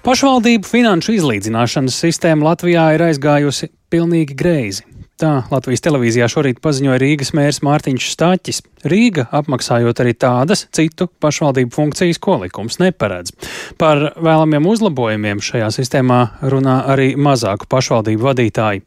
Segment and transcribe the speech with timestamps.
[0.00, 4.86] Pašvaldību finanšu izlīdzināšanas sistēma Latvijā ir aizgājusi pilnīgi greizi.
[5.20, 8.62] Tā Latvijas televīzijā šorīt paziņoja Rīgas mērs Mārtiņš Stāķis.
[8.88, 13.34] Rīga apmaksājot arī tādas citu pašvaldību funkcijas, ko likums neparedz.
[13.76, 18.86] Par vēlamiem uzlabojumiem šajā sistēmā runā arī mazāku pašvaldību vadītāji.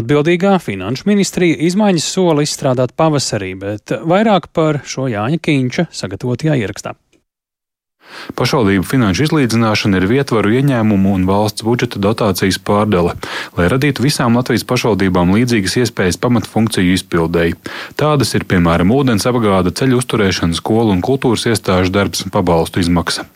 [0.00, 6.96] Atbildīgā finanšu ministrija izmaiņas sola izstrādāt pavasarī, bet vairāk par šo Jāņa Kīņša sagatavotajā ierakstā.
[8.38, 13.14] Pašvaldību finanšu izlīdzināšana ir vietvaru ieņēmumu un valsts budžeta dotācijas pārdale,
[13.58, 17.58] lai radītu visām Latvijas pašvaldībām līdzīgas iespējas pamatfunkciju izpildēji.
[18.00, 23.26] Tādas ir piemēram ūdens apgāde, ceļu uzturēšana, skolu un kultūras iestāžu darbs un pabalstu izmaksa.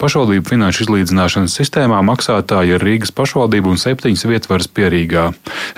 [0.00, 5.26] Pašvaldību finanšu izlīdzināšanas sistēmā maksātāji ir Rīgas pašvaldība un septiņas vietvaras pierīgā.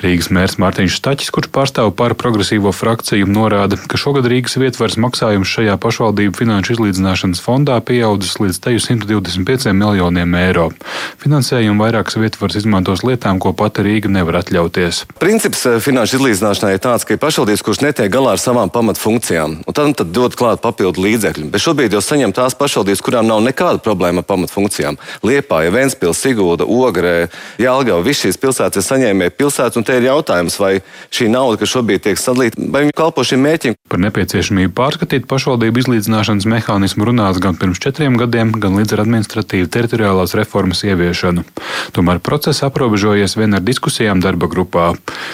[0.04, 5.50] Rīgas mērs Mārtiņš Staķis, kurš pārstāv par progresīvo frakciju, norāda, ka šogad Rīgas vietvaras maksājums
[5.56, 10.68] šajā pašvaldību finanšu izlīdzināšanas fondā pieaudzis līdz teju 125 miljoniem eiro.
[11.22, 15.04] Finansējumu vairākas vietvaras izmantos lietām, ko pati Rīga nevar atļauties.
[15.18, 19.58] Princips eh, finanšu izlīdzināšanai ir tāds, ka ir pašvaldības, kurš netiek galā ar savām pamatfunkcijām,
[19.66, 21.48] un tad, tad dod klāt papildu līdzekļu.
[21.54, 25.00] Bet šobrīd jau saņem tās pašvaldības, kurām nav nekāda problēma ar pamatfunkcijām.
[25.26, 27.28] Liepāja, Ventspils, Sigūda, Ogrē,
[27.62, 30.78] Jālgava, visas šīs pilsētas ir saņēmēji pilsētas, un te ir jautājums, vai
[31.14, 33.76] šī nauda, kas šobrīd tiek sadalīta, vai viņa kalpo šim mērķim.
[33.88, 39.68] Par nepieciešamību pārskatīt pašvaldību izlīdzināšanas mehānismu runāts gan pirms četriem gadiem, gan līdz ar administratīvu
[39.72, 41.44] teritoriālās reformas ieviešanu.
[41.96, 44.92] Tomēr process aprobežojies vien ar diskusijām darba grupā.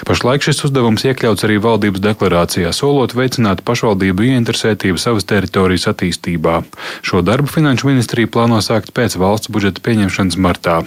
[0.09, 6.63] Pašlaik šis uzdevums iekļauts arī valdības deklarācijā, solot veicināt pašvaldību ieinteresētību savas teritorijas attīstībā.
[7.03, 10.83] Šo darbu Finanšu ministrija plāno sākt pēc valsts budžeta pieņemšanas martā.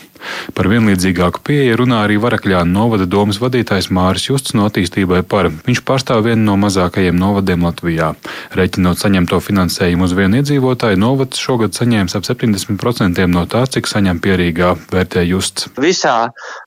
[0.58, 5.50] Par vienlīdzīgāku pieeju runā arī Varakļāna novada domas vadītājs Māris Justs no attīstībai par.
[5.68, 8.14] Viņš pārstāv vienu no mazākajiem novadiem Latvijā.
[8.58, 14.24] Reiķinot saņemto finansējumu uz vienu iedzīvotāju, novads šogad saņēmis ap 70% no tā, cik saņem
[14.24, 15.70] pierīgā, vērtē Justs.
[15.82, 16.18] Visā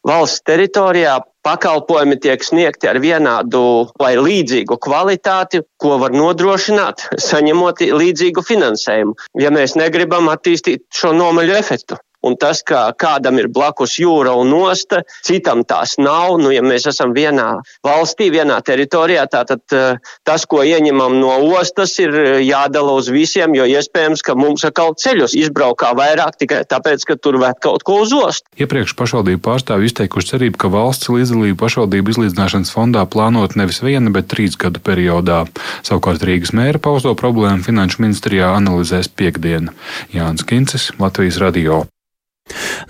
[0.07, 3.63] valsts teritorijā pakalpojumi tiek sniegti ar vienādu
[4.01, 11.57] vai līdzīgu kvalitāti, ko var nodrošināt, saņemot līdzīgu finansējumu, ja mēs negribam attīstīt šo nomaļu
[11.57, 12.01] efektu.
[12.27, 16.37] Un tas, ka kādam ir blakus jūra un osta, citam tās nav.
[16.41, 17.49] Nu, ja mēs esam vienā
[17.87, 22.13] valstī, vienā teritorijā, tad tas, ko ieņemam no ostas, ir
[22.45, 27.41] jādala uz visiem, jo iespējams, ka mums atkal ceļus izbraukā vairāk tikai tāpēc, ka tur
[27.41, 28.47] vēl kaut ko uz ostu.
[28.61, 34.29] Iepriekš pašvaldību pārstāvji izteikuši cerību, ka valsts līdzdalību pašvaldību izlīdzināšanas fondā plānot nevis viena, bet
[34.33, 35.45] trīs gadu periodā.
[35.87, 39.73] Savukārt Rīgas mēra pausto problēmu Finanšu ministrijā analizēs piekdiena.
[40.13, 41.87] Jānis Kincis, Latvijas radio.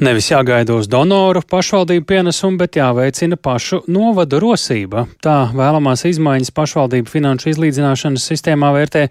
[0.01, 5.03] Nevis jāgaida uz donoru pašvaldību pienesumu, bet jāveicina pašu novadu rosība.
[5.21, 9.03] Tā vēlamās izmaiņas pašvaldību finanšu izlīdzināšanas sistēmā vērtē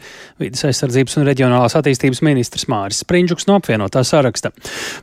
[0.42, 4.50] vidas aizsardzības un reģionālās attīstības ministrs Māris Sprindžuks no apvienotā saraksta.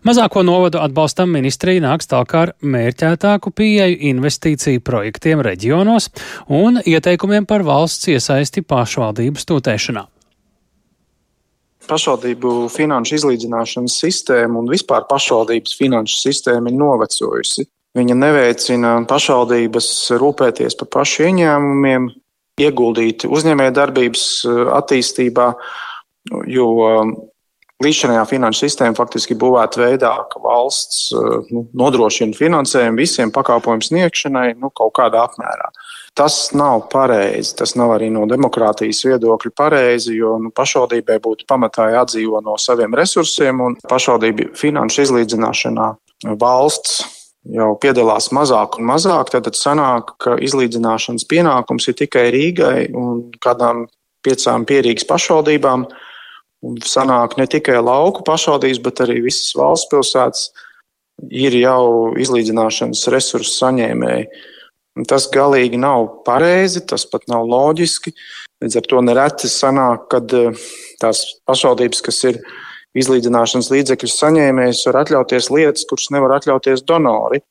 [0.02, 6.10] Mazāko novadu atbalstam ministrija nāks tālāk ar mērķētāku pieeju investīciju projektiem reģionos
[6.50, 10.08] un ieteikumiem par valsts iesaisti pašvaldību stūtēšanā
[11.88, 17.66] pašvaldību finanšu izlīdzināšanas sistēma un vispār pašvaldības finanšu sistēma ir novecojusi.
[17.96, 19.88] Viņa neveicina pašvaldības
[20.20, 22.10] rūpēties par pašu ieņēmumiem,
[22.60, 25.48] ieguldīt uzņēmējdarbības eh, attīstībā,
[26.50, 26.68] jo
[27.84, 34.54] Līdzinājā finanšu sistēma faktiski būvēta veidā, ka valsts eh, nu, nodrošina finansējumu visiem pakalpojumu sniegšanai
[34.56, 35.68] nu, kaut kādā apmērā.
[36.16, 37.52] Tas nav pareizi.
[37.58, 42.96] Tas nav arī no demokrātijas viedokļa pareizi, jo nu, pašvaldībai būtu pamatā jādzīvo no saviem
[42.96, 45.90] resursiem un pašvaldību finanšu izlīdzināšanā
[46.40, 47.02] valsts
[47.52, 53.84] jau piedalās mazāk un mazāk, tad sanāk, ka izlīdzināšanas pienākums ir tikai Rīgai un kādām
[54.26, 55.86] piecām pierīgas pašvaldībām.
[56.86, 60.48] Sanāk ne tikai lauku pašvaldības, bet arī visas valsts pilsētas
[61.30, 64.28] ir jau izlīdzināšanas resursu saņēmēji.
[65.08, 68.14] Tas galīgi nav pareizi, tas pat nav loģiski.
[68.64, 70.62] Līdz ar to nereti sanāk, kad eh,
[71.02, 72.40] tās pašvaldības, kas ir
[72.96, 77.42] izlīdzināšanas līdzekļu saņēmējas, var atļauties lietas, kuras nevar atļauties donori.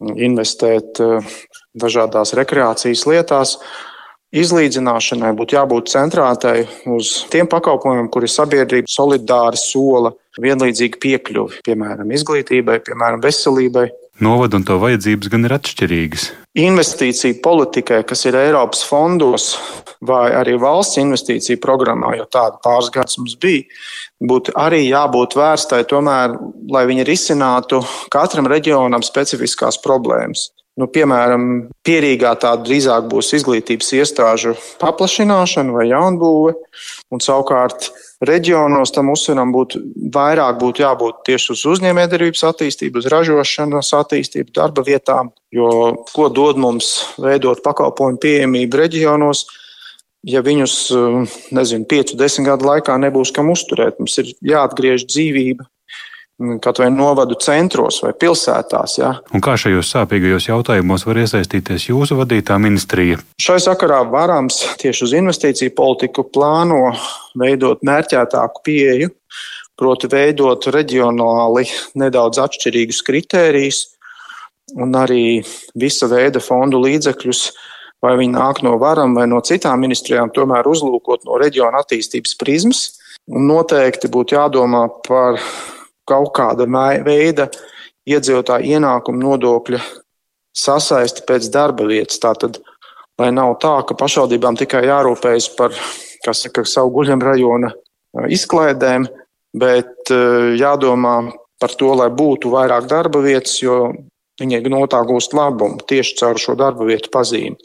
[0.00, 1.34] Investēt eh,
[1.76, 3.58] dažādās rekreācijas lietās.
[4.34, 10.10] Izlīdzināšanai būtu jābūt centrētai uz tiem pakalpojumiem, kuri sabiedrība solidāri sola
[10.42, 13.86] vienlīdzīgu piekļuvi, piemēram, izglītībai, piemēram, veselībai,
[14.22, 16.28] Novada un to vajadzības gan ir atšķirīgas.
[16.62, 19.48] Investīcija politikai, kas ir Eiropas fondos
[20.06, 23.64] vai arī valsts investīcija programmā, jo tāda pāris gadus mums bija,
[24.22, 26.36] būtu arī jābūt vērstai tomēr,
[26.70, 27.82] lai viņi risinātu
[28.14, 30.52] katram reģionam specifiskās problēmas.
[30.74, 36.56] Nu, piemēram, pierīgā tā drīzāk būs izglītības iestāžu paplašināšana vai jaunbūve,
[37.14, 37.92] un savukārt
[38.26, 39.78] reģionos tam uzsveram būtu
[40.16, 45.68] vairāk būtu jābūt tieši uz uzņēmējdarbības attīstību, uz ražošanas attīstību, darba vietām, jo
[46.10, 46.90] ko dod mums
[47.22, 49.44] veidot pakalpojumu pieejamību reģionos,
[50.26, 50.74] ja viņus,
[51.54, 54.02] nezinu, 5, 10 gadu laikā nebūs kam uzturēt.
[54.02, 55.68] Mums ir jāatgriež dzīvība
[56.38, 58.98] kaut vai novadu centros vai pilsētās.
[58.98, 59.12] Ja.
[59.34, 63.20] Un kā šajos sāpīgajos jautājumos var iesaistīties jūsu vadītā ministrija?
[63.40, 66.90] Šai sakarā varams tieši uz investīciju politiku plāno
[67.38, 69.12] veidot mērķētāku pieeju,
[69.78, 71.68] proti veidot reģionāli
[72.02, 73.84] nedaudz atšķirīgus kritērijus
[74.74, 75.44] un arī
[75.78, 77.44] visa veida fondu līdzekļus.
[78.04, 82.82] Vai viņi nāk no varam vai no citām ministrijām, tomēr uzlūkot no reģiona attīstības prizmas.
[83.32, 85.38] Un noteikti būtu jādomā par
[86.08, 86.66] kaut kāda
[87.04, 87.48] veida
[88.08, 89.80] iedzīvotāju ienākuma nodokļa
[90.54, 92.20] sasaisti pēc darba vietas.
[92.22, 92.60] Tātad,
[93.18, 95.74] lai nav tā, ka pašvaldībām tikai jārūpējas par
[96.30, 97.72] saka, savu guļam rajona
[98.32, 99.08] izklaidēm,
[99.56, 100.12] bet
[100.58, 101.16] jādomā
[101.60, 103.94] par to, lai būtu vairāk darba vietas, jo
[104.40, 107.56] viņi no tā gūst labumu tieši caur šo darba vietu pazīmi.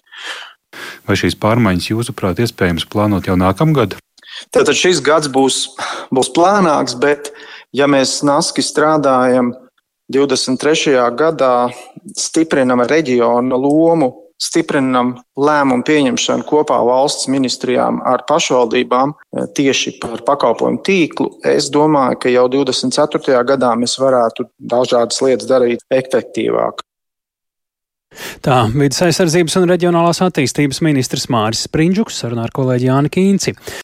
[1.09, 3.97] Vai šīs pārmaiņas, jūsuprāt, iespējams plānot jau nākamgad?
[4.53, 5.63] Tātad šis gads būs,
[6.13, 9.54] būs plānāks, bet uh, Ja mēs naski strādājam
[10.10, 10.95] 23.
[11.13, 11.69] gadā,
[12.18, 20.81] stiprinam reģiona lomu, stiprinam lēmumu pieņemšanu kopā valsts ministrijām ar pašvaldībām eh, tieši par pakalpojumu
[20.88, 23.42] tīklu, es domāju, ka jau 24.
[23.54, 26.86] gadā mēs varētu dažādas lietas darīt efektīvāk.
[28.42, 33.54] Tā vidas aizsardzības un reģionālās attīstības ministrs Māris Sprindžuks sarunā ar kolēģi Jāni Kīnci.